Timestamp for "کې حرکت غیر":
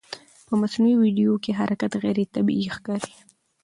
1.43-2.17